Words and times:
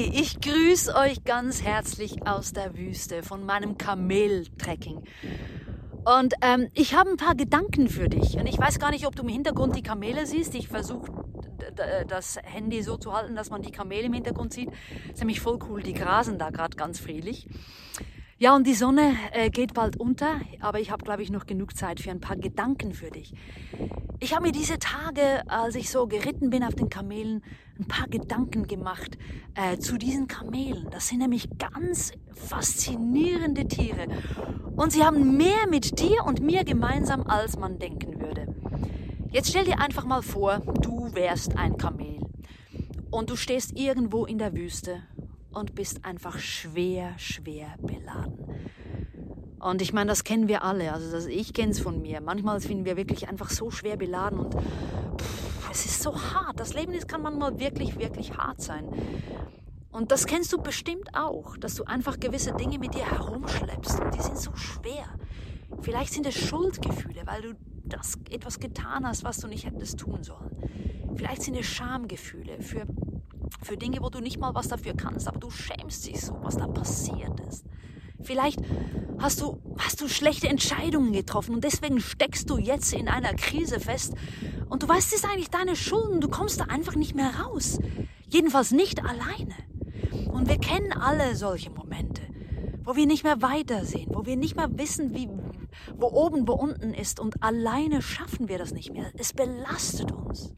Ich 0.00 0.40
grüße 0.40 0.94
euch 0.94 1.24
ganz 1.24 1.64
herzlich 1.64 2.24
aus 2.24 2.52
der 2.52 2.76
Wüste 2.76 3.24
von 3.24 3.44
meinem 3.44 3.78
Kameltrekking. 3.78 5.02
Und 6.04 6.34
ähm, 6.40 6.68
ich 6.74 6.94
habe 6.94 7.10
ein 7.10 7.16
paar 7.16 7.34
Gedanken 7.34 7.88
für 7.88 8.08
dich. 8.08 8.36
Und 8.36 8.46
ich 8.46 8.56
weiß 8.56 8.78
gar 8.78 8.92
nicht, 8.92 9.08
ob 9.08 9.16
du 9.16 9.24
im 9.24 9.28
Hintergrund 9.28 9.74
die 9.74 9.82
Kamele 9.82 10.24
siehst. 10.24 10.54
Ich 10.54 10.68
versuche 10.68 11.10
das 12.06 12.38
Handy 12.44 12.80
so 12.82 12.96
zu 12.96 13.12
halten, 13.12 13.34
dass 13.34 13.50
man 13.50 13.60
die 13.60 13.72
Kamele 13.72 14.02
im 14.02 14.12
Hintergrund 14.12 14.52
sieht. 14.52 14.68
Das 14.68 15.14
ist 15.14 15.18
nämlich 15.18 15.40
voll 15.40 15.58
cool. 15.68 15.82
Die 15.82 15.94
grasen 15.94 16.38
da 16.38 16.50
gerade 16.50 16.76
ganz 16.76 17.00
friedlich. 17.00 17.48
Ja, 18.40 18.54
und 18.54 18.68
die 18.68 18.74
Sonne 18.74 19.16
äh, 19.32 19.50
geht 19.50 19.74
bald 19.74 19.96
unter, 19.96 20.40
aber 20.60 20.78
ich 20.78 20.92
habe, 20.92 21.02
glaube 21.02 21.24
ich, 21.24 21.30
noch 21.32 21.44
genug 21.44 21.76
Zeit 21.76 21.98
für 21.98 22.12
ein 22.12 22.20
paar 22.20 22.36
Gedanken 22.36 22.92
für 22.92 23.10
dich. 23.10 23.34
Ich 24.20 24.32
habe 24.32 24.46
mir 24.46 24.52
diese 24.52 24.78
Tage, 24.78 25.42
als 25.48 25.74
ich 25.74 25.90
so 25.90 26.06
geritten 26.06 26.48
bin 26.48 26.62
auf 26.62 26.76
den 26.76 26.88
Kamelen, 26.88 27.42
ein 27.80 27.88
paar 27.88 28.06
Gedanken 28.06 28.68
gemacht 28.68 29.18
äh, 29.56 29.78
zu 29.78 29.98
diesen 29.98 30.28
Kamelen. 30.28 30.86
Das 30.92 31.08
sind 31.08 31.18
nämlich 31.18 31.48
ganz 31.58 32.12
faszinierende 32.32 33.66
Tiere. 33.66 34.06
Und 34.76 34.92
sie 34.92 35.02
haben 35.02 35.36
mehr 35.36 35.66
mit 35.68 35.98
dir 35.98 36.24
und 36.24 36.40
mir 36.40 36.62
gemeinsam, 36.62 37.26
als 37.26 37.58
man 37.58 37.80
denken 37.80 38.20
würde. 38.20 38.54
Jetzt 39.32 39.48
stell 39.48 39.64
dir 39.64 39.80
einfach 39.80 40.04
mal 40.04 40.22
vor, 40.22 40.60
du 40.80 41.12
wärst 41.12 41.56
ein 41.56 41.76
Kamel. 41.76 42.20
Und 43.10 43.30
du 43.30 43.36
stehst 43.36 43.76
irgendwo 43.76 44.26
in 44.26 44.38
der 44.38 44.54
Wüste 44.54 45.02
und 45.52 45.74
bist 45.74 46.04
einfach 46.04 46.38
schwer, 46.38 47.14
schwer 47.18 47.74
beladen. 47.80 48.38
Und 49.60 49.82
ich 49.82 49.92
meine, 49.92 50.08
das 50.08 50.24
kennen 50.24 50.48
wir 50.48 50.62
alle. 50.62 50.92
Also 50.92 51.10
das, 51.10 51.26
ich 51.26 51.52
kenne 51.52 51.72
es 51.72 51.80
von 51.80 52.00
mir. 52.00 52.20
Manchmal 52.20 52.60
sind 52.60 52.84
wir 52.84 52.96
wirklich 52.96 53.28
einfach 53.28 53.50
so 53.50 53.70
schwer 53.70 53.96
beladen 53.96 54.38
und 54.38 54.54
pff, 54.54 55.70
es 55.70 55.84
ist 55.84 56.02
so 56.02 56.14
hart. 56.14 56.60
Das 56.60 56.74
Leben 56.74 56.92
ist, 56.92 57.08
kann 57.08 57.22
manchmal 57.22 57.58
wirklich, 57.58 57.98
wirklich 57.98 58.36
hart 58.36 58.60
sein. 58.60 58.88
Und 59.90 60.12
das 60.12 60.26
kennst 60.26 60.52
du 60.52 60.58
bestimmt 60.58 61.08
auch, 61.14 61.56
dass 61.56 61.74
du 61.74 61.84
einfach 61.84 62.20
gewisse 62.20 62.52
Dinge 62.52 62.78
mit 62.78 62.94
dir 62.94 63.10
herumschleppst 63.10 64.00
und 64.00 64.14
die 64.14 64.22
sind 64.22 64.38
so 64.38 64.54
schwer. 64.54 65.06
Vielleicht 65.80 66.12
sind 66.12 66.26
es 66.26 66.34
Schuldgefühle, 66.34 67.22
weil 67.24 67.42
du 67.42 67.54
das 67.84 68.18
etwas 68.30 68.60
getan 68.60 69.06
hast, 69.06 69.24
was 69.24 69.38
du 69.38 69.48
nicht 69.48 69.64
hättest 69.64 69.98
tun 69.98 70.22
sollen. 70.22 71.14
Vielleicht 71.16 71.42
sind 71.42 71.56
es 71.56 71.66
Schamgefühle 71.66 72.60
für 72.60 72.86
für 73.62 73.76
Dinge, 73.76 73.98
wo 74.00 74.10
du 74.10 74.20
nicht 74.20 74.38
mal 74.38 74.54
was 74.54 74.68
dafür 74.68 74.94
kannst, 74.94 75.28
aber 75.28 75.38
du 75.38 75.50
schämst 75.50 76.06
dich 76.06 76.20
so, 76.20 76.36
was 76.42 76.56
da 76.56 76.66
passiert 76.66 77.40
ist. 77.48 77.64
Vielleicht 78.20 78.60
hast 79.18 79.40
du, 79.40 79.60
hast 79.78 80.00
du 80.00 80.08
schlechte 80.08 80.48
Entscheidungen 80.48 81.12
getroffen 81.12 81.54
und 81.54 81.64
deswegen 81.64 82.00
steckst 82.00 82.50
du 82.50 82.58
jetzt 82.58 82.92
in 82.92 83.08
einer 83.08 83.34
Krise 83.34 83.80
fest 83.80 84.14
und 84.68 84.82
du 84.82 84.88
weißt, 84.88 85.12
es 85.12 85.20
ist 85.20 85.24
eigentlich 85.24 85.50
deine 85.50 85.76
Schuld 85.76 86.10
und 86.10 86.20
du 86.20 86.28
kommst 86.28 86.60
da 86.60 86.64
einfach 86.64 86.94
nicht 86.94 87.14
mehr 87.14 87.30
raus. 87.40 87.78
Jedenfalls 88.28 88.72
nicht 88.72 89.04
alleine. 89.04 89.54
Und 90.32 90.48
wir 90.48 90.58
kennen 90.58 90.92
alle 90.92 91.34
solche 91.34 91.70
Momente, 91.70 92.22
wo 92.84 92.96
wir 92.96 93.06
nicht 93.06 93.24
mehr 93.24 93.40
weitersehen, 93.40 94.10
wo 94.14 94.26
wir 94.26 94.36
nicht 94.36 94.56
mehr 94.56 94.68
wissen, 94.76 95.14
wie, 95.14 95.28
wo 95.96 96.08
oben, 96.08 96.46
wo 96.46 96.52
unten 96.52 96.92
ist 96.92 97.20
und 97.20 97.42
alleine 97.42 98.02
schaffen 98.02 98.48
wir 98.48 98.58
das 98.58 98.72
nicht 98.72 98.92
mehr. 98.92 99.10
Es 99.16 99.32
belastet 99.32 100.12
uns. 100.12 100.54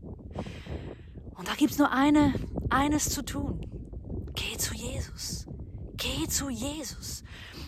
Und 1.36 1.48
da 1.48 1.54
gibt 1.54 1.72
es 1.72 1.78
nur 1.78 1.91
eine, 1.92 2.34
eines 2.70 3.10
zu 3.10 3.22
tun. 3.22 3.60
Geh 4.34 4.56
zu 4.56 4.74
Jesus. 4.74 5.46
Geh 5.96 6.26
zu 6.28 6.48
Jesus. 6.48 7.22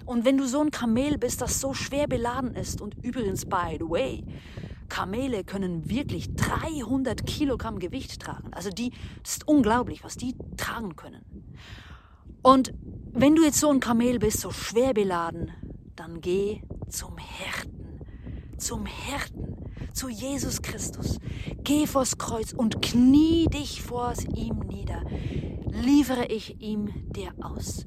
Und 0.06 0.24
wenn 0.24 0.38
du 0.38 0.46
so 0.46 0.60
ein 0.60 0.70
Kamel 0.70 1.18
bist, 1.18 1.40
das 1.40 1.60
so 1.60 1.74
schwer 1.74 2.06
beladen 2.06 2.54
ist, 2.54 2.80
und 2.80 2.96
übrigens, 3.04 3.44
by 3.44 3.76
the 3.78 3.88
way, 3.88 4.24
Kamele 4.88 5.44
können 5.44 5.88
wirklich 5.88 6.34
300 6.34 7.26
Kilogramm 7.26 7.78
Gewicht 7.78 8.20
tragen. 8.20 8.52
Also 8.52 8.70
die, 8.70 8.92
das 9.22 9.34
ist 9.34 9.48
unglaublich, 9.48 10.04
was 10.04 10.16
die 10.16 10.34
tragen 10.56 10.96
können. 10.96 11.24
Und 12.42 12.74
wenn 13.12 13.36
du 13.36 13.44
jetzt 13.44 13.60
so 13.60 13.70
ein 13.70 13.80
Kamel 13.80 14.18
bist, 14.18 14.40
so 14.40 14.50
schwer 14.50 14.92
beladen, 14.92 15.50
dann 15.96 16.20
geh 16.20 16.62
zum 16.88 17.16
Hirten. 17.16 18.00
Zum 18.58 18.86
Hirten 18.86 19.51
zu 19.92 20.08
Jesus 20.08 20.62
Christus. 20.62 21.18
Geh 21.64 21.86
vors 21.86 22.18
Kreuz 22.18 22.52
und 22.52 22.82
knie 22.82 23.46
dich 23.46 23.82
vor 23.82 24.12
ihm 24.34 24.60
nieder. 24.60 25.02
Liefere 25.70 26.26
ich 26.26 26.60
ihm 26.60 26.90
dir 27.12 27.32
aus. 27.40 27.86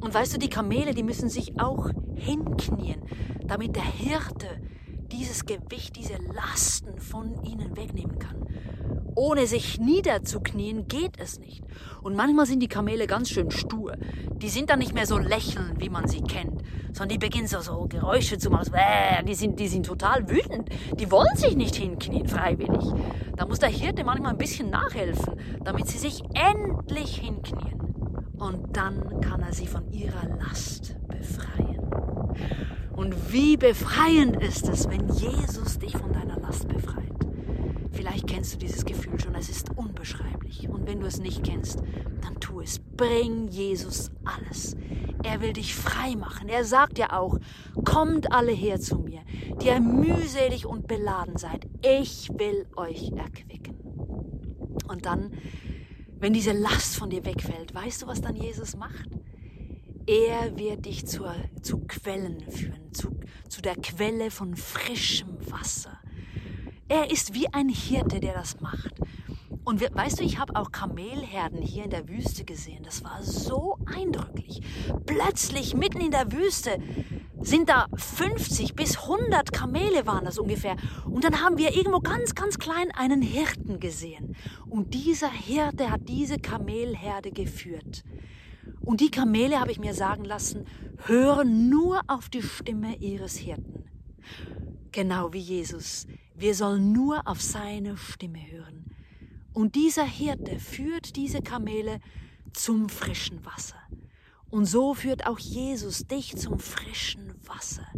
Und 0.00 0.14
weißt 0.14 0.34
du, 0.34 0.38
die 0.38 0.48
Kamele, 0.48 0.94
die 0.94 1.02
müssen 1.02 1.28
sich 1.28 1.60
auch 1.60 1.90
hinknien, 2.14 3.02
damit 3.46 3.76
der 3.76 3.84
Hirte 3.84 4.46
dieses 5.10 5.46
Gewicht, 5.46 5.96
diese 5.96 6.18
Lasten 6.34 6.98
von 7.00 7.42
ihnen 7.44 7.76
wegnehmen 7.76 8.18
kann. 8.18 8.46
Ohne 9.18 9.48
sich 9.48 9.80
niederzuknien 9.80 10.86
geht 10.86 11.18
es 11.18 11.40
nicht. 11.40 11.64
Und 12.02 12.14
manchmal 12.14 12.46
sind 12.46 12.60
die 12.60 12.68
Kamele 12.68 13.08
ganz 13.08 13.30
schön 13.30 13.50
stur. 13.50 13.96
Die 14.36 14.48
sind 14.48 14.70
dann 14.70 14.78
nicht 14.78 14.94
mehr 14.94 15.06
so 15.06 15.18
lächelnd, 15.18 15.80
wie 15.80 15.88
man 15.88 16.06
sie 16.06 16.20
kennt, 16.20 16.62
sondern 16.92 17.08
die 17.08 17.18
beginnen 17.18 17.48
so, 17.48 17.60
so 17.60 17.86
Geräusche 17.88 18.38
zu 18.38 18.48
machen. 18.48 18.74
Die 19.26 19.34
sind, 19.34 19.58
die 19.58 19.66
sind 19.66 19.86
total 19.86 20.30
wütend. 20.30 20.68
Die 21.00 21.10
wollen 21.10 21.34
sich 21.34 21.56
nicht 21.56 21.74
hinknien, 21.74 22.28
freiwillig. 22.28 22.84
Da 23.34 23.44
muss 23.44 23.58
der 23.58 23.70
Hirte 23.70 24.04
manchmal 24.04 24.34
ein 24.34 24.38
bisschen 24.38 24.70
nachhelfen, 24.70 25.34
damit 25.64 25.88
sie 25.88 25.98
sich 25.98 26.22
endlich 26.34 27.16
hinknien. 27.16 27.80
Und 28.38 28.76
dann 28.76 29.20
kann 29.20 29.40
er 29.40 29.52
sie 29.52 29.66
von 29.66 29.90
ihrer 29.90 30.28
Last 30.38 30.94
befreien. 31.08 31.80
Und 32.94 33.32
wie 33.32 33.56
befreiend 33.56 34.40
ist 34.40 34.68
es, 34.68 34.88
wenn 34.88 35.08
Jesus 35.08 35.80
dich 35.80 35.96
von 35.96 36.12
deiner 36.12 36.38
Last 36.38 36.68
befreit. 36.68 37.07
Vielleicht 37.98 38.28
kennst 38.28 38.54
du 38.54 38.58
dieses 38.58 38.84
Gefühl 38.84 39.18
schon, 39.18 39.34
es 39.34 39.48
ist 39.48 39.76
unbeschreiblich. 39.76 40.68
Und 40.68 40.86
wenn 40.86 41.00
du 41.00 41.06
es 41.08 41.18
nicht 41.18 41.42
kennst, 41.42 41.82
dann 42.20 42.38
tu 42.38 42.60
es. 42.60 42.78
Bring 42.78 43.48
Jesus 43.48 44.12
alles. 44.24 44.76
Er 45.24 45.40
will 45.40 45.52
dich 45.52 45.74
frei 45.74 46.14
machen. 46.14 46.48
Er 46.48 46.64
sagt 46.64 46.96
ja 46.96 47.18
auch, 47.18 47.40
kommt 47.84 48.30
alle 48.30 48.52
her 48.52 48.78
zu 48.78 48.98
mir, 48.98 49.22
die 49.60 49.66
ihr 49.66 49.80
mühselig 49.80 50.64
und 50.64 50.86
beladen 50.86 51.38
seid. 51.38 51.66
Ich 51.82 52.30
will 52.38 52.68
euch 52.76 53.10
erquicken. 53.16 53.74
Und 54.86 55.04
dann, 55.04 55.32
wenn 56.20 56.32
diese 56.32 56.52
Last 56.52 56.94
von 56.94 57.10
dir 57.10 57.24
wegfällt, 57.24 57.74
weißt 57.74 58.02
du, 58.02 58.06
was 58.06 58.20
dann 58.20 58.36
Jesus 58.36 58.76
macht? 58.76 59.08
Er 60.06 60.56
wird 60.56 60.86
dich 60.86 61.04
zur, 61.04 61.34
zu 61.62 61.78
Quellen 61.88 62.48
führen, 62.48 62.94
zu, 62.94 63.18
zu 63.48 63.60
der 63.60 63.74
Quelle 63.74 64.30
von 64.30 64.54
frischem 64.54 65.36
Wasser. 65.50 65.98
Er 66.88 67.10
ist 67.10 67.34
wie 67.34 67.52
ein 67.52 67.68
Hirte, 67.68 68.20
der 68.20 68.34
das 68.34 68.60
macht. 68.60 68.94
Und 69.64 69.82
weißt 69.82 70.20
du, 70.20 70.24
ich 70.24 70.38
habe 70.38 70.56
auch 70.56 70.72
Kamelherden 70.72 71.60
hier 71.60 71.84
in 71.84 71.90
der 71.90 72.08
Wüste 72.08 72.44
gesehen. 72.44 72.82
Das 72.84 73.04
war 73.04 73.22
so 73.22 73.78
eindrücklich. 73.84 74.62
Plötzlich 75.04 75.74
mitten 75.74 76.00
in 76.00 76.10
der 76.10 76.32
Wüste 76.32 76.78
sind 77.40 77.68
da 77.68 77.86
50 77.94 78.74
bis 78.74 78.96
100 78.96 79.52
Kamele 79.52 80.06
waren 80.06 80.24
das 80.24 80.38
ungefähr. 80.38 80.76
Und 81.04 81.24
dann 81.24 81.42
haben 81.42 81.58
wir 81.58 81.76
irgendwo 81.76 82.00
ganz, 82.00 82.34
ganz 82.34 82.58
klein 82.58 82.90
einen 82.92 83.20
Hirten 83.20 83.78
gesehen. 83.78 84.34
Und 84.70 84.94
dieser 84.94 85.30
Hirte 85.30 85.90
hat 85.90 86.08
diese 86.08 86.38
Kamelherde 86.38 87.30
geführt. 87.30 88.04
Und 88.80 89.02
die 89.02 89.10
Kamele, 89.10 89.60
habe 89.60 89.70
ich 89.70 89.78
mir 89.78 89.92
sagen 89.92 90.24
lassen, 90.24 90.66
hören 91.04 91.68
nur 91.68 92.00
auf 92.06 92.30
die 92.30 92.42
Stimme 92.42 92.96
ihres 92.96 93.36
Hirten. 93.36 93.84
Genau 94.92 95.34
wie 95.34 95.40
Jesus. 95.40 96.06
Wir 96.40 96.54
sollen 96.54 96.92
nur 96.92 97.26
auf 97.26 97.42
seine 97.42 97.96
Stimme 97.96 98.38
hören. 98.48 98.84
Und 99.52 99.74
dieser 99.74 100.04
Hirte 100.04 100.60
führt 100.60 101.16
diese 101.16 101.42
Kamele 101.42 101.98
zum 102.52 102.88
frischen 102.88 103.44
Wasser. 103.44 103.80
Und 104.48 104.66
so 104.66 104.94
führt 104.94 105.26
auch 105.26 105.40
Jesus 105.40 106.06
dich 106.06 106.36
zum 106.36 106.60
frischen 106.60 107.34
Wasser. 107.44 107.88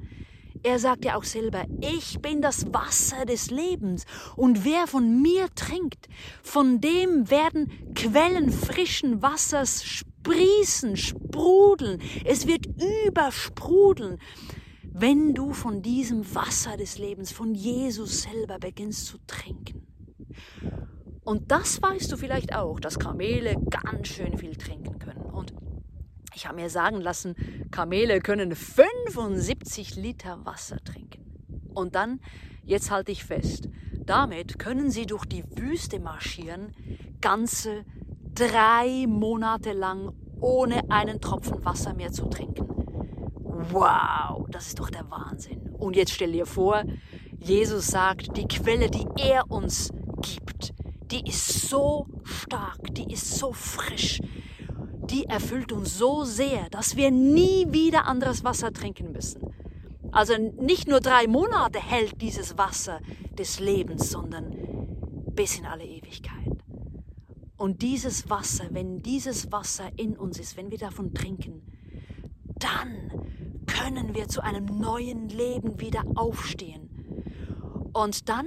Er 0.62 0.78
sagt 0.78 1.04
ja 1.04 1.16
auch 1.16 1.24
selber, 1.24 1.66
ich 1.82 2.20
bin 2.20 2.40
das 2.40 2.72
Wasser 2.72 3.26
des 3.26 3.50
Lebens 3.50 4.06
und 4.36 4.64
wer 4.64 4.86
von 4.86 5.20
mir 5.20 5.54
trinkt, 5.54 6.08
von 6.42 6.80
dem 6.80 7.30
werden 7.30 7.94
Quellen 7.94 8.50
frischen 8.50 9.20
Wassers 9.20 9.84
sprießen, 9.84 10.97
sprudeln, 10.97 12.00
es 12.24 12.47
wird 12.47 12.68
übersprudeln 13.06 14.18
wenn 14.92 15.34
du 15.34 15.53
von 15.53 15.83
diesem 15.83 16.34
Wasser 16.34 16.77
des 16.77 16.98
Lebens, 16.98 17.33
von 17.33 17.54
Jesus 17.54 18.22
selber 18.22 18.59
beginnst 18.59 19.07
zu 19.07 19.19
trinken. 19.27 19.87
Und 21.22 21.51
das 21.53 21.81
weißt 21.81 22.10
du 22.10 22.16
vielleicht 22.16 22.54
auch, 22.54 22.81
dass 22.81 22.98
Kamele 22.98 23.57
ganz 23.71 24.09
schön 24.09 24.37
viel 24.37 24.57
trinken 24.57 24.98
können. 24.98 25.21
Und 25.21 25.54
ich 26.34 26.47
habe 26.47 26.57
mir 26.57 26.71
sagen 26.71 27.01
lassen, 27.01 27.34
Kamele 27.71 28.21
können 28.21 28.54
75 28.54 29.97
Liter 29.97 30.45
Wasser 30.45 30.78
trinken. 30.83 31.21
Und 31.75 31.95
dann, 31.95 32.21
jetzt 32.65 32.91
halte 32.91 33.13
ich 33.13 33.25
fest, 33.25 33.69
damit 34.07 34.59
können 34.59 34.91
sie 34.91 35.07
durch 35.07 35.25
die 35.25 35.45
Wüste 35.57 36.01
marschieren, 36.01 36.75
ganze 37.21 37.84
drei 38.34 39.07
Monate 39.07 39.72
lang 39.72 40.13
ohne 40.41 40.91
einen 40.91 41.21
Tropfen 41.21 41.65
Wasser 41.65 41.95
mehr 41.95 42.10
zu 42.10 42.27
trinken. 42.27 42.69
Wow, 43.68 44.47
das 44.51 44.68
ist 44.68 44.78
doch 44.78 44.91
der 44.91 45.10
Wahnsinn. 45.10 45.74
Und 45.78 45.95
jetzt 45.95 46.12
stell 46.12 46.33
dir 46.33 46.47
vor, 46.47 46.83
Jesus 47.39 47.89
sagt, 47.89 48.36
die 48.36 48.48
Quelle, 48.48 48.91
die 48.91 49.07
er 49.18 49.51
uns 49.51 49.92
gibt, 50.22 50.72
die 51.10 51.28
ist 51.28 51.68
so 51.68 52.07
stark, 52.24 52.95
die 52.95 53.12
ist 53.12 53.36
so 53.36 53.53
frisch, 53.53 54.21
die 55.10 55.24
erfüllt 55.24 55.72
uns 55.72 55.98
so 55.98 56.24
sehr, 56.24 56.71
dass 56.71 56.97
wir 56.97 57.10
nie 57.10 57.66
wieder 57.71 58.07
anderes 58.07 58.45
Wasser 58.45 58.72
trinken 58.72 59.12
müssen. 59.12 59.42
Also 60.13 60.34
nicht 60.39 60.89
nur 60.89 61.01
drei 61.01 61.27
Monate 61.27 61.80
hält 61.80 62.21
dieses 62.21 62.56
Wasser 62.56 63.01
des 63.39 63.60
Lebens, 63.60 64.10
sondern 64.10 64.54
bis 65.34 65.59
in 65.59 65.66
alle 65.66 65.84
Ewigkeit. 65.84 66.59
Und 67.56 67.83
dieses 67.83 68.30
Wasser, 68.30 68.65
wenn 68.71 69.03
dieses 69.03 69.53
Wasser 69.53 69.91
in 69.97 70.16
uns 70.16 70.39
ist, 70.39 70.56
wenn 70.56 70.71
wir 70.71 70.78
davon 70.78 71.13
trinken, 71.13 71.63
dann 72.59 73.09
können 73.91 74.15
wir 74.15 74.28
zu 74.28 74.41
einem 74.41 74.66
neuen 74.66 75.28
Leben 75.28 75.81
wieder 75.81 76.04
aufstehen. 76.15 77.91
Und 77.92 78.28
dann 78.28 78.47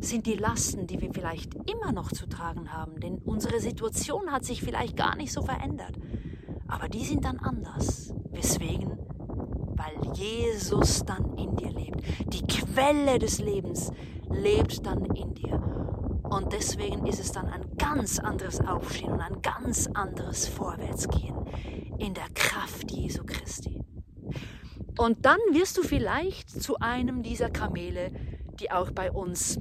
sind 0.00 0.26
die 0.26 0.34
Lasten, 0.34 0.86
die 0.86 1.00
wir 1.00 1.10
vielleicht 1.10 1.54
immer 1.70 1.90
noch 1.90 2.12
zu 2.12 2.28
tragen 2.28 2.70
haben, 2.70 3.00
denn 3.00 3.16
unsere 3.24 3.60
Situation 3.60 4.30
hat 4.30 4.44
sich 4.44 4.62
vielleicht 4.62 4.94
gar 4.94 5.16
nicht 5.16 5.32
so 5.32 5.40
verändert, 5.40 5.96
aber 6.66 6.90
die 6.90 7.02
sind 7.02 7.24
dann 7.24 7.38
anders. 7.38 8.12
Weswegen? 8.30 8.98
Weil 9.74 10.12
Jesus 10.14 11.02
dann 11.06 11.34
in 11.38 11.56
dir 11.56 11.70
lebt. 11.70 12.02
Die 12.34 12.46
Quelle 12.46 13.18
des 13.18 13.38
Lebens 13.38 13.90
lebt 14.28 14.84
dann 14.84 15.06
in 15.06 15.32
dir. 15.32 15.62
Und 16.24 16.52
deswegen 16.52 17.06
ist 17.06 17.20
es 17.20 17.32
dann 17.32 17.46
ein 17.46 17.64
ganz 17.78 18.18
anderes 18.18 18.60
Aufstehen 18.60 19.12
und 19.12 19.22
ein 19.22 19.40
ganz 19.40 19.88
anderes 19.94 20.46
Vorwärtsgehen 20.46 21.36
in 21.98 22.12
der 22.12 22.28
Kraft 22.34 22.90
Jesu 22.92 23.24
Christi. 23.24 23.77
Und 24.98 25.24
dann 25.24 25.38
wirst 25.52 25.78
du 25.78 25.82
vielleicht 25.82 26.50
zu 26.50 26.78
einem 26.80 27.22
dieser 27.22 27.50
Kamele, 27.50 28.10
die 28.60 28.70
auch 28.70 28.90
bei 28.90 29.12
uns 29.12 29.60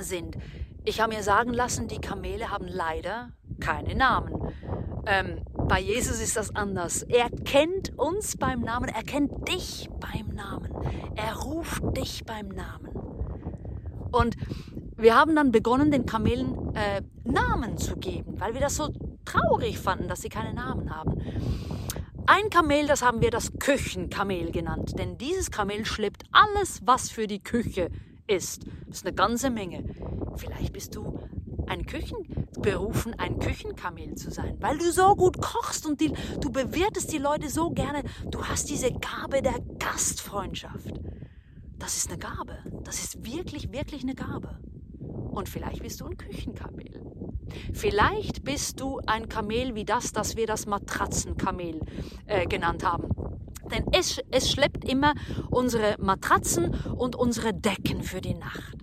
sind. 0.00 0.36
Ich 0.84 1.00
habe 1.00 1.14
mir 1.14 1.22
sagen 1.22 1.52
lassen, 1.52 1.88
die 1.88 2.00
Kamele 2.00 2.50
haben 2.50 2.68
leider 2.68 3.30
keine 3.58 3.94
Namen. 3.94 4.52
Ähm, 5.06 5.40
bei 5.66 5.80
Jesus 5.80 6.20
ist 6.20 6.36
das 6.36 6.54
anders. 6.54 7.02
Er 7.02 7.30
kennt 7.30 7.98
uns 7.98 8.36
beim 8.36 8.60
Namen, 8.60 8.88
er 8.88 9.02
kennt 9.02 9.48
dich 9.48 9.88
beim 9.98 10.34
Namen. 10.34 10.70
Er 11.16 11.36
ruft 11.36 11.82
dich 11.96 12.24
beim 12.24 12.48
Namen. 12.48 12.90
Und 14.12 14.36
wir 14.96 15.16
haben 15.16 15.34
dann 15.34 15.52
begonnen, 15.52 15.90
den 15.90 16.06
Kamelen 16.06 16.74
äh, 16.74 17.02
Namen 17.24 17.78
zu 17.78 17.96
geben, 17.96 18.38
weil 18.38 18.54
wir 18.54 18.60
das 18.60 18.76
so 18.76 18.88
traurig 19.24 19.78
fanden, 19.78 20.08
dass 20.08 20.22
sie 20.22 20.28
keine 20.28 20.54
Namen 20.54 20.94
haben. 20.94 21.20
Ein 22.28 22.50
Kamel, 22.50 22.88
das 22.88 23.02
haben 23.02 23.20
wir 23.20 23.30
das 23.30 23.52
Küchenkamel 23.60 24.50
genannt, 24.50 24.98
denn 24.98 25.16
dieses 25.16 25.52
Kamel 25.52 25.84
schleppt 25.84 26.24
alles, 26.32 26.80
was 26.84 27.08
für 27.08 27.28
die 27.28 27.40
Küche 27.40 27.88
ist. 28.26 28.66
Das 28.88 28.98
ist 28.98 29.06
eine 29.06 29.14
ganze 29.14 29.48
Menge. 29.48 29.84
Vielleicht 30.34 30.72
bist 30.72 30.96
du 30.96 31.20
ein 31.68 31.86
Küchen 31.86 32.48
berufen, 32.58 33.14
ein 33.18 33.38
Küchenkamel 33.38 34.16
zu 34.16 34.32
sein, 34.32 34.56
weil 34.58 34.76
du 34.76 34.90
so 34.90 35.14
gut 35.14 35.40
kochst 35.40 35.86
und 35.86 36.00
die, 36.00 36.12
du 36.40 36.50
bewirtest 36.50 37.12
die 37.12 37.18
Leute 37.18 37.48
so 37.48 37.70
gerne. 37.70 38.02
Du 38.28 38.44
hast 38.44 38.70
diese 38.70 38.90
Gabe 38.90 39.40
der 39.40 39.60
Gastfreundschaft. 39.78 41.00
Das 41.78 41.96
ist 41.96 42.10
eine 42.10 42.18
Gabe. 42.18 42.58
Das 42.82 43.04
ist 43.04 43.24
wirklich, 43.24 43.70
wirklich 43.70 44.02
eine 44.02 44.16
Gabe. 44.16 44.58
Und 44.98 45.48
vielleicht 45.48 45.80
bist 45.80 46.00
du 46.00 46.06
ein 46.06 46.16
Küchenkamel. 46.16 47.02
Vielleicht 47.72 48.44
bist 48.44 48.80
du 48.80 49.00
ein 49.06 49.28
Kamel 49.28 49.74
wie 49.74 49.84
das, 49.84 50.12
das 50.12 50.36
wir 50.36 50.46
das 50.46 50.66
Matratzenkamel 50.66 51.80
äh, 52.26 52.46
genannt 52.46 52.84
haben. 52.84 53.08
Denn 53.70 53.84
es, 53.92 54.20
es 54.30 54.50
schleppt 54.50 54.84
immer 54.88 55.14
unsere 55.50 55.96
Matratzen 55.98 56.74
und 56.96 57.16
unsere 57.16 57.52
Decken 57.52 58.02
für 58.02 58.20
die 58.20 58.34
Nacht. 58.34 58.76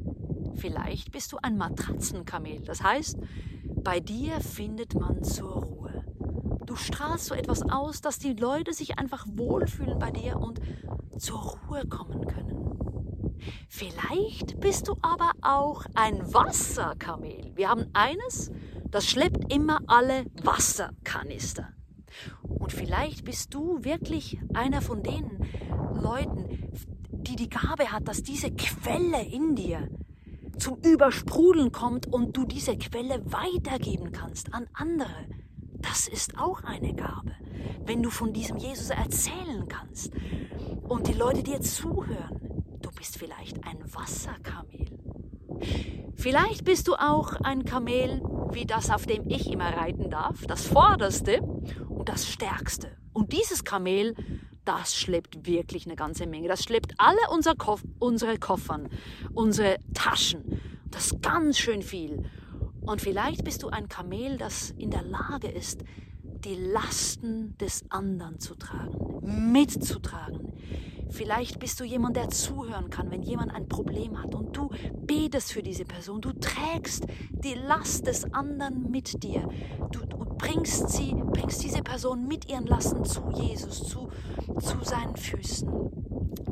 Vielleicht 0.55 1.11
bist 1.11 1.31
du 1.31 1.37
ein 1.41 1.57
Matratzenkamel. 1.57 2.61
Das 2.61 2.83
heißt, 2.83 3.17
bei 3.83 3.99
dir 3.99 4.39
findet 4.39 4.93
man 4.93 5.23
zur 5.23 5.63
Ruhe. 5.63 6.03
Du 6.65 6.75
strahlst 6.75 7.25
so 7.25 7.35
etwas 7.35 7.61
aus, 7.63 8.01
dass 8.01 8.19
die 8.19 8.33
Leute 8.33 8.73
sich 8.73 8.97
einfach 8.97 9.25
wohlfühlen 9.29 9.99
bei 9.99 10.11
dir 10.11 10.37
und 10.39 10.61
zur 11.17 11.39
Ruhe 11.39 11.85
kommen. 11.87 12.22
Vielleicht 13.75 14.59
bist 14.59 14.87
du 14.87 14.93
aber 15.01 15.31
auch 15.41 15.83
ein 15.95 16.31
Wasserkamel. 16.31 17.53
Wir 17.55 17.69
haben 17.69 17.87
eines, 17.93 18.51
das 18.91 19.09
schleppt 19.09 19.51
immer 19.51 19.79
alle 19.87 20.25
Wasserkanister. 20.43 21.73
Und 22.43 22.71
vielleicht 22.71 23.25
bist 23.25 23.51
du 23.51 23.83
wirklich 23.83 24.37
einer 24.53 24.83
von 24.83 25.01
den 25.01 25.47
Leuten, 25.99 26.71
die 27.13 27.35
die 27.35 27.49
Gabe 27.49 27.91
hat, 27.91 28.07
dass 28.07 28.21
diese 28.21 28.51
Quelle 28.51 29.23
in 29.23 29.55
dir 29.55 29.89
zum 30.59 30.77
Übersprudeln 30.83 31.71
kommt 31.71 32.05
und 32.05 32.37
du 32.37 32.45
diese 32.45 32.77
Quelle 32.77 33.23
weitergeben 33.25 34.11
kannst 34.11 34.53
an 34.53 34.67
andere. 34.73 35.25
Das 35.81 36.07
ist 36.07 36.37
auch 36.37 36.63
eine 36.63 36.93
Gabe, 36.93 37.31
wenn 37.87 38.03
du 38.03 38.11
von 38.11 38.33
diesem 38.33 38.57
Jesus 38.57 38.91
erzählen 38.91 39.67
kannst 39.67 40.11
und 40.87 41.07
die 41.07 41.13
Leute 41.13 41.41
dir 41.41 41.59
zuhören. 41.59 42.52
Bist 43.03 43.17
vielleicht 43.19 43.65
ein 43.65 43.83
Wasserkamel. 43.93 44.85
Vielleicht 46.15 46.63
bist 46.63 46.87
du 46.87 46.93
auch 46.93 47.33
ein 47.41 47.65
Kamel 47.65 48.21
wie 48.53 48.65
das, 48.65 48.89
auf 48.89 49.05
dem 49.05 49.29
ich 49.29 49.51
immer 49.51 49.75
reiten 49.75 50.09
darf, 50.09 50.45
das 50.47 50.65
vorderste 50.65 51.41
und 51.41 52.07
das 52.07 52.29
stärkste. 52.29 52.95
Und 53.11 53.33
dieses 53.33 53.65
Kamel, 53.65 54.15
das 54.63 54.95
schleppt 54.95 55.45
wirklich 55.45 55.85
eine 55.85 55.97
ganze 55.97 56.27
Menge. 56.27 56.47
Das 56.47 56.63
schleppt 56.63 56.93
alle 56.97 57.19
unser 57.29 57.55
Koff 57.55 57.83
unsere 57.99 58.39
Koffern, 58.39 58.87
unsere 59.33 59.79
Taschen. 59.93 60.61
Das 60.89 61.07
ist 61.07 61.21
ganz 61.21 61.57
schön 61.57 61.81
viel. 61.81 62.23
Und 62.85 63.01
vielleicht 63.01 63.43
bist 63.43 63.63
du 63.63 63.67
ein 63.67 63.89
Kamel, 63.89 64.37
das 64.37 64.71
in 64.77 64.91
der 64.91 65.03
Lage 65.03 65.49
ist, 65.49 65.83
die 66.45 66.55
Lasten 66.55 67.57
des 67.57 67.83
anderen 67.89 68.39
zu 68.39 68.55
tragen, 68.55 69.51
mitzutragen. 69.51 70.53
Vielleicht 71.09 71.59
bist 71.59 71.79
du 71.79 71.83
jemand, 71.83 72.15
der 72.15 72.29
zuhören 72.29 72.89
kann, 72.89 73.11
wenn 73.11 73.21
jemand 73.21 73.53
ein 73.53 73.69
Problem 73.69 74.21
hat 74.21 74.33
und 74.33 74.57
du 74.57 74.69
betest 74.95 75.51
für 75.51 75.61
diese 75.61 75.85
Person. 75.85 76.21
Du 76.21 76.33
trägst 76.33 77.05
die 77.29 77.53
Last 77.53 78.07
des 78.07 78.33
anderen 78.33 78.89
mit 78.89 79.21
dir. 79.23 79.47
Du, 79.91 79.99
bringst 80.43 80.89
sie, 80.89 81.13
bringst 81.13 81.63
diese 81.63 81.81
Person 81.81 82.27
mit 82.27 82.49
ihren 82.49 82.65
Lasten 82.65 83.05
zu 83.05 83.21
Jesus, 83.33 83.87
zu, 83.87 84.09
zu 84.59 84.83
seinen 84.83 85.15
Füßen. 85.15 85.69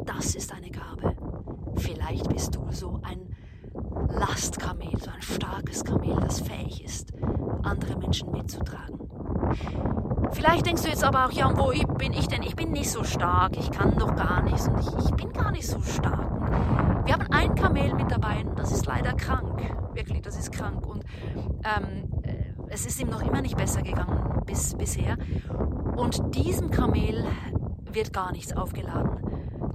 Das 0.05 0.35
ist 0.35 0.53
eine 0.53 0.69
Gabe. 0.69 1.15
Vielleicht 1.75 2.29
bist 2.29 2.55
du 2.55 2.65
so 2.71 3.01
ein 3.03 3.35
Lastkamel, 4.09 4.97
so 4.99 5.09
ein 5.09 5.21
starkes 5.21 5.83
Kamel, 5.83 6.15
das 6.21 6.39
fähig 6.39 6.83
ist, 6.83 7.11
andere 7.63 7.97
Menschen 7.97 8.31
mitzutragen. 8.31 9.00
Vielleicht 10.31 10.65
denkst 10.65 10.83
du 10.83 10.89
jetzt 10.89 11.03
aber 11.03 11.25
auch, 11.25 11.31
ja, 11.31 11.47
und 11.47 11.57
wo 11.57 11.71
bin 11.95 12.13
ich 12.13 12.27
denn? 12.27 12.41
Ich 12.43 12.55
bin 12.55 12.71
nicht 12.71 12.89
so 12.89 13.03
stark, 13.03 13.57
ich 13.57 13.69
kann 13.71 13.97
doch 13.97 14.15
gar 14.15 14.41
nichts 14.43 14.67
und 14.67 14.79
ich, 14.79 15.05
ich 15.05 15.11
bin 15.15 15.33
gar 15.33 15.51
nicht 15.51 15.67
so 15.67 15.81
stark. 15.81 16.31
Wir 17.05 17.13
haben 17.13 17.27
ein 17.31 17.55
Kamel 17.55 17.93
mit 17.95 18.11
dabei 18.11 18.43
und 18.45 18.57
das 18.57 18.71
ist 18.71 18.85
leider 18.85 19.13
krank. 19.13 19.61
Wirklich, 19.93 20.21
das 20.21 20.37
ist 20.37 20.51
krank. 20.51 20.85
Und 20.85 21.03
ähm, 21.63 22.09
äh, 22.23 22.53
es 22.69 22.85
ist 22.85 23.01
ihm 23.01 23.09
noch 23.09 23.21
immer 23.21 23.41
nicht 23.41 23.57
besser 23.57 23.81
gegangen 23.81 24.41
bis 24.45 24.75
bisher. 24.75 25.17
Und 25.95 26.35
diesem 26.35 26.71
Kamel 26.71 27.25
wird 27.91 28.13
gar 28.13 28.31
nichts 28.31 28.55
aufgeladen, 28.55 29.17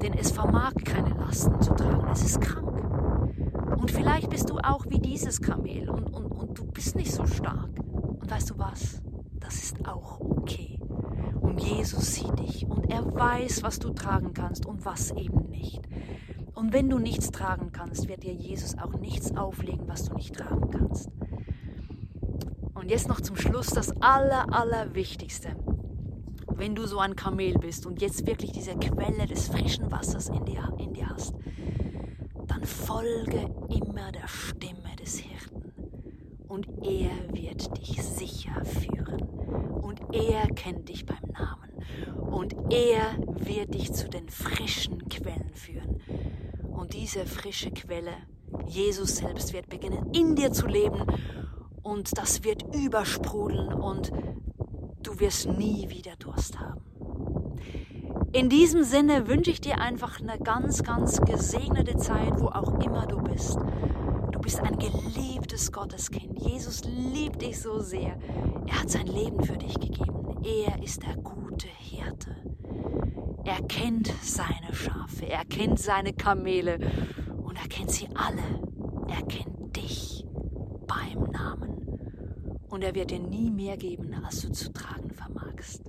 denn 0.02 0.14
es 0.14 0.30
vermag 0.30 0.72
keine 0.84 1.10
Lasten 1.10 1.60
zu 1.60 1.74
tragen. 1.74 2.06
Es 2.10 2.22
ist 2.22 2.40
krank. 2.40 2.82
Und 3.76 3.90
vielleicht 3.90 4.30
bist 4.30 4.50
du 4.50 4.58
auch 4.58 4.86
wie 4.88 4.98
dieses 4.98 5.40
Kamel 5.40 5.90
und, 5.90 6.12
und, 6.12 6.26
und 6.26 6.58
du 6.58 6.64
bist 6.66 6.96
nicht 6.96 7.12
so 7.12 7.26
stark. 7.26 7.68
Und 7.92 8.30
weißt 8.30 8.50
du 8.50 8.58
was? 8.58 9.02
Das 9.38 9.62
ist 9.62 9.86
auch 9.86 10.20
okay. 10.20 10.80
Und 11.40 11.60
Jesus 11.86 12.14
sieht 12.14 12.36
dich 12.40 12.66
und 12.66 12.90
er 12.90 13.14
weiß, 13.14 13.62
was 13.62 13.78
du 13.78 13.90
tragen 13.90 14.34
kannst 14.34 14.66
und 14.66 14.84
was 14.84 15.12
eben 15.12 15.48
nicht. 15.50 15.82
Und 16.52 16.72
wenn 16.72 16.90
du 16.90 16.98
nichts 16.98 17.30
tragen 17.30 17.70
kannst, 17.70 18.08
wird 18.08 18.24
dir 18.24 18.32
Jesus 18.32 18.76
auch 18.76 18.94
nichts 18.98 19.36
auflegen, 19.36 19.86
was 19.86 20.06
du 20.06 20.14
nicht 20.16 20.34
tragen 20.34 20.68
kannst. 20.68 21.08
Und 22.74 22.90
jetzt 22.90 23.06
noch 23.06 23.20
zum 23.20 23.36
Schluss 23.36 23.68
das 23.68 23.92
Aller, 24.02 24.52
Allerwichtigste. 24.52 25.50
Wenn 26.48 26.74
du 26.74 26.88
so 26.88 26.98
ein 26.98 27.14
Kamel 27.14 27.54
bist 27.56 27.86
und 27.86 28.02
jetzt 28.02 28.26
wirklich 28.26 28.50
diese 28.50 28.74
Quelle 28.74 29.26
des 29.26 29.46
frischen 29.46 29.88
Wassers 29.92 30.28
in 30.28 30.44
dir, 30.44 30.74
in 30.78 30.92
dir 30.92 31.08
hast, 31.08 31.36
dann 32.48 32.64
folge 32.64 33.48
immer 33.68 34.10
der 34.10 34.26
Stimme 34.26 34.96
des 35.00 35.18
Hirten 35.18 35.72
und 36.48 36.66
er 36.82 37.32
wird 37.32 37.78
dich 37.78 38.02
sicher 38.02 38.64
führen 38.64 39.22
und 39.82 40.00
er 40.12 40.48
kennt 40.48 40.88
dich 40.88 41.06
beim 41.06 41.25
und 42.36 42.54
er 42.70 43.16
wird 43.26 43.72
dich 43.72 43.94
zu 43.94 44.10
den 44.10 44.28
frischen 44.28 45.08
Quellen 45.08 45.54
führen. 45.54 46.02
Und 46.70 46.92
diese 46.92 47.24
frische 47.24 47.70
Quelle, 47.70 48.12
Jesus 48.66 49.16
selbst 49.16 49.54
wird 49.54 49.70
beginnen 49.70 50.12
in 50.12 50.36
dir 50.36 50.52
zu 50.52 50.66
leben 50.66 51.06
und 51.82 52.18
das 52.18 52.44
wird 52.44 52.62
übersprudeln 52.74 53.72
und 53.72 54.12
du 55.02 55.18
wirst 55.18 55.48
nie 55.48 55.88
wieder 55.88 56.14
Durst 56.18 56.60
haben. 56.60 56.82
In 58.32 58.50
diesem 58.50 58.84
Sinne 58.84 59.28
wünsche 59.28 59.50
ich 59.50 59.62
dir 59.62 59.80
einfach 59.80 60.20
eine 60.20 60.38
ganz, 60.38 60.82
ganz 60.82 61.18
gesegnete 61.22 61.96
Zeit, 61.96 62.38
wo 62.38 62.48
auch 62.48 62.84
immer 62.84 63.06
du 63.06 63.16
bist. 63.22 63.56
Du 64.32 64.40
bist 64.40 64.60
ein 64.60 64.78
geliebtes 64.78 65.72
Gotteskind. 65.72 66.38
Jesus 66.38 66.82
liebt 66.84 67.40
dich 67.40 67.58
so 67.62 67.80
sehr. 67.80 68.18
Er 68.66 68.82
hat 68.82 68.90
sein 68.90 69.06
Leben 69.06 69.42
für 69.42 69.56
dich 69.56 69.72
gegeben. 69.80 70.36
er 70.44 70.82
ist 70.82 71.02
der 71.02 71.16
gute 71.16 71.68
Hirte. 72.06 72.36
Er 73.44 73.62
kennt 73.66 74.12
seine 74.22 74.72
Schafe, 74.72 75.26
er 75.26 75.44
kennt 75.44 75.80
seine 75.80 76.12
Kamele 76.12 76.78
und 77.42 77.56
er 77.56 77.68
kennt 77.68 77.90
sie 77.90 78.08
alle. 78.14 78.60
Er 79.08 79.22
kennt 79.26 79.76
dich 79.76 80.24
beim 80.86 81.24
Namen. 81.30 82.58
Und 82.68 82.82
er 82.82 82.94
wird 82.94 83.10
dir 83.10 83.18
nie 83.18 83.50
mehr 83.50 83.76
geben, 83.76 84.14
als 84.24 84.42
du 84.42 84.52
zu 84.52 84.72
tragen 84.72 85.10
vermagst. 85.10 85.82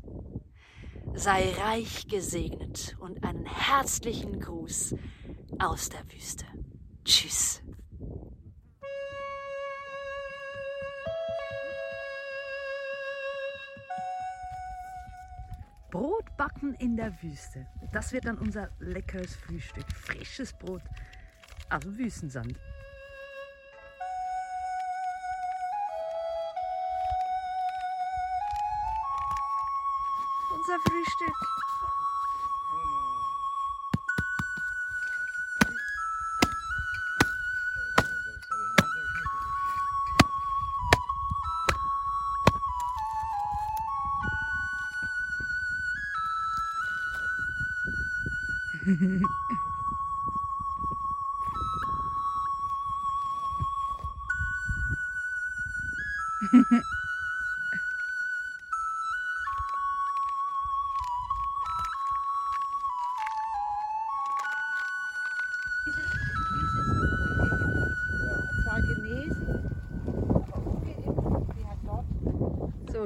Sei 1.14 1.52
reich 1.52 2.08
gesegnet 2.08 2.96
und 3.00 3.24
einen 3.24 3.46
herzlichen 3.46 4.40
Gruß 4.40 4.96
aus 5.60 5.90
der 5.90 6.04
Wüste. 6.12 6.46
Tschüss. 7.04 7.62
Brot 15.90 16.36
backen 16.36 16.74
in 16.76 16.98
der 16.98 17.14
Wüste. 17.22 17.66
Das 17.94 18.12
wird 18.12 18.26
dann 18.26 18.38
unser 18.38 18.70
leckeres 18.80 19.36
Frühstück. 19.36 19.90
Frisches 19.92 20.54
Brot 20.54 20.82
aus 21.70 21.82
dem 21.82 21.98
Wüstensand. 21.98 22.60
So, 48.88 48.94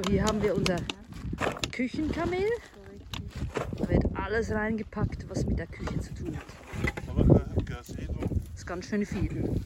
hier 0.08 0.22
haben 0.22 0.40
wir 0.40 0.54
unser 0.54 0.76
Küchenkamel. 1.72 2.46
Alles 4.32 4.50
reingepackt, 4.50 5.28
was 5.28 5.44
mit 5.44 5.58
der 5.58 5.66
Küche 5.66 6.00
zu 6.00 6.14
tun 6.14 6.34
hat. 6.34 6.46
Das 7.76 7.90
ist 8.54 8.66
ganz 8.66 8.86
schön 8.86 9.04
viel. 9.04 9.60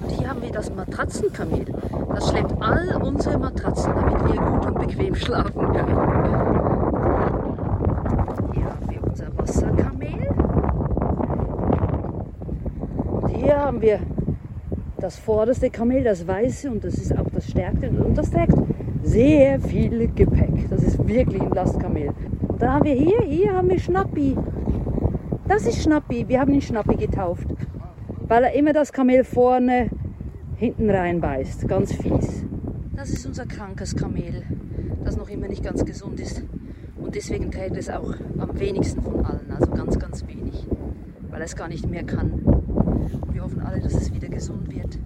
Und 0.00 0.10
hier 0.10 0.30
haben 0.30 0.42
wir 0.42 0.50
das 0.50 0.74
Matratzenkamel. 0.74 1.64
Das 2.12 2.28
schleppt 2.28 2.60
all 2.60 3.00
unsere 3.00 3.38
Matratzen, 3.38 3.94
damit 3.94 4.24
wir 4.24 4.40
gut 4.40 4.66
und 4.66 4.80
bequem 4.80 5.14
schlafen 5.14 5.72
können. 5.72 5.96
Hier 8.52 8.64
haben 8.64 8.90
wir 8.90 9.04
unser 9.04 9.38
Wasserkamel. 9.38 10.28
Und 13.12 13.28
hier 13.28 13.56
haben 13.56 13.80
wir 13.80 14.00
das 15.02 15.18
vorderste 15.18 15.68
Kamel, 15.68 16.04
das 16.04 16.26
weiße, 16.26 16.70
und 16.70 16.84
das 16.84 16.94
ist 16.94 17.16
auch 17.16 17.28
das 17.34 17.50
stärkste. 17.50 17.90
Und 17.90 18.16
das 18.16 18.30
trägt 18.30 18.54
sehr 19.02 19.58
viel 19.60 20.08
Gepäck. 20.14 20.70
Das 20.70 20.82
ist 20.82 21.06
wirklich 21.06 21.42
ein 21.42 21.50
Lastkamel. 21.50 22.10
Und 22.46 22.62
dann 22.62 22.72
haben 22.72 22.84
wir 22.84 22.94
hier, 22.94 23.20
hier 23.22 23.52
haben 23.52 23.68
wir 23.68 23.80
Schnappi. 23.80 24.36
Das 25.48 25.66
ist 25.66 25.82
Schnappi. 25.82 26.28
Wir 26.28 26.40
haben 26.40 26.52
ihn 26.54 26.62
Schnappi 26.62 26.94
getauft, 26.94 27.48
weil 28.28 28.44
er 28.44 28.52
immer 28.52 28.72
das 28.72 28.92
Kamel 28.92 29.24
vorne 29.24 29.90
hinten 30.56 30.88
reinbeißt. 30.88 31.66
Ganz 31.66 31.92
fies. 31.92 32.44
Das 32.94 33.10
ist 33.10 33.26
unser 33.26 33.46
krankes 33.46 33.96
Kamel, 33.96 34.44
das 35.04 35.16
noch 35.16 35.28
immer 35.28 35.48
nicht 35.48 35.64
ganz 35.64 35.84
gesund 35.84 36.20
ist. 36.20 36.44
Und 36.96 37.16
deswegen 37.16 37.50
trägt 37.50 37.76
es 37.76 37.90
auch 37.90 38.14
am 38.38 38.60
wenigsten 38.60 39.02
von 39.02 39.26
allen, 39.26 39.50
also 39.50 39.72
ganz, 39.72 39.98
ganz 39.98 40.24
wenig, 40.28 40.64
weil 41.28 41.42
es 41.42 41.56
gar 41.56 41.66
nicht 41.66 41.90
mehr 41.90 42.04
kann. 42.04 42.40
Wir 43.32 43.42
hoffen 43.42 43.60
alle, 43.60 43.80
dass 43.80 43.94
es 43.94 44.12
wieder 44.12 44.28
gesund 44.28 44.68
wird. 44.72 44.98